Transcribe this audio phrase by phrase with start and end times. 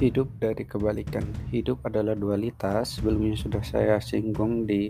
[0.00, 1.20] Hidup dari kebalikan.
[1.52, 2.96] Hidup adalah dualitas.
[2.96, 4.88] Sebelumnya sudah saya singgung di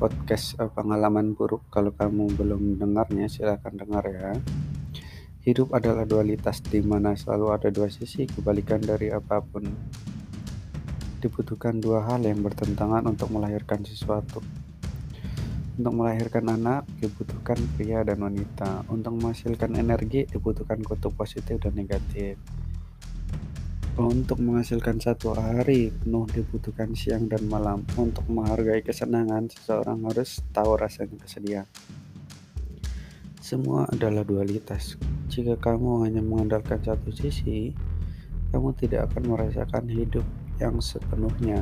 [0.00, 1.68] podcast uh, pengalaman buruk.
[1.68, 4.32] Kalau kamu belum dengarnya, silahkan dengar ya.
[5.44, 9.68] Hidup adalah dualitas di mana selalu ada dua sisi kebalikan dari apa pun.
[11.20, 14.40] Dibutuhkan dua hal yang bertentangan untuk melahirkan sesuatu.
[15.76, 18.88] Untuk melahirkan anak dibutuhkan pria dan wanita.
[18.88, 22.40] Untuk menghasilkan energi dibutuhkan kutub positif dan negatif.
[24.00, 27.84] Untuk menghasilkan satu hari penuh dibutuhkan siang dan malam.
[28.00, 31.68] Untuk menghargai kesenangan, seseorang harus tahu rasanya kesedihan.
[33.44, 34.96] Semua adalah dualitas.
[35.28, 37.76] Jika kamu hanya mengandalkan satu sisi,
[38.56, 40.24] kamu tidak akan merasakan hidup
[40.56, 41.60] yang sepenuhnya.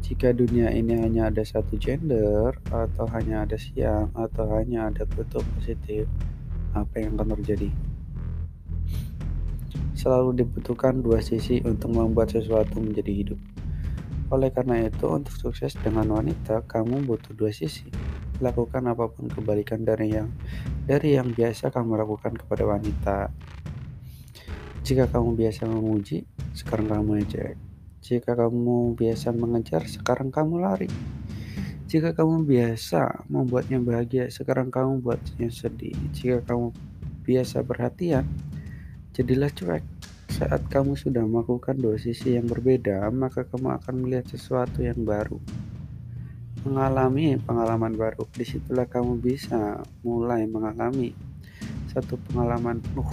[0.00, 5.44] Jika dunia ini hanya ada satu gender, atau hanya ada siang, atau hanya ada kutub
[5.60, 6.08] positif,
[6.72, 7.68] apa yang akan terjadi?
[10.08, 13.36] Selalu dibutuhkan dua sisi untuk membuat sesuatu menjadi hidup.
[14.32, 17.92] Oleh karena itu, untuk sukses dengan wanita, kamu butuh dua sisi.
[18.40, 20.32] Lakukan apa pun kebalikan dari yang
[20.88, 23.28] dari yang biasa kamu lakukan kepada wanita.
[24.80, 26.24] Jika kamu biasa memuji,
[26.56, 27.60] sekarang kamu ejek.
[28.00, 30.88] Jika kamu biasa mengejar, sekarang kamu lari.
[31.84, 35.92] Jika kamu biasa membuatnya bahagia, sekarang kamu buatnya sedih.
[36.16, 36.72] Jika kamu
[37.28, 38.24] biasa perhatian,
[39.18, 39.97] Jadilah cuek.
[40.38, 45.42] Saat kamu sudah melakukan dua sisi yang berbeda, maka kamu akan melihat sesuatu yang baru.
[46.62, 51.10] Mengalami pengalaman baru, di situlah kamu bisa mulai mengalami
[51.90, 53.10] satu pengalaman penuh.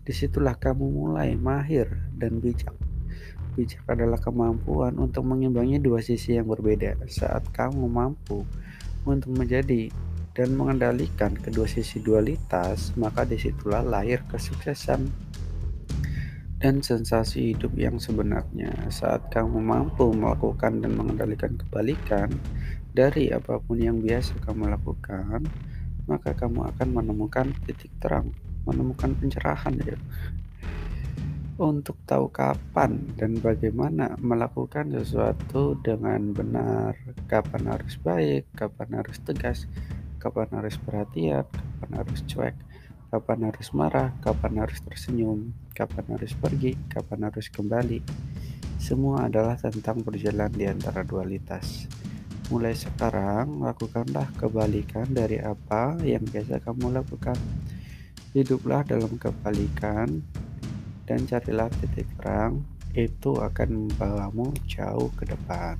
[0.00, 2.72] Di situlah kamu mulai mahir dan bijak.
[3.52, 7.04] Bijak adalah kemampuan untuk mengimbangi dua sisi yang berbeda.
[7.04, 8.48] Saat kamu mampu
[9.04, 9.92] untuk menjadi
[10.32, 15.23] dan mengendalikan kedua sisi dualitas, maka di situlah lahir kesuksesan
[16.64, 18.72] dan sensasi hidup yang sebenarnya.
[18.88, 22.32] Saat kamu mampu melakukan dan mengendalikan kebalikan
[22.96, 25.44] dari apa pun yang biasa kamu lakukan,
[26.08, 28.32] maka kamu akan menemukan titik terang,
[28.64, 30.00] menemukan pencerahan ya.
[31.60, 36.96] Untuk tahu kapan dan bagaimana melakukan sesuatu dengan benar,
[37.28, 39.68] kapan harus baik, kapan harus tegas,
[40.16, 42.56] kapan harus perhatian, kapan harus cuek,
[43.14, 48.02] kapan harus marah, kapan harus tersenyum, kapan harus pergi, kapan harus kembali.
[48.82, 51.86] Semua adalah tentang berjalan di antara dualitas.
[52.50, 57.38] Mulai sekarang, lakukanlah kebalikan dari apa yang biasa kamu lakukan.
[58.34, 60.18] Hiduplah dalam kebalikan
[61.06, 62.66] dan carilah titik terang,
[62.98, 65.78] itu akan membawamu jauh ke depan.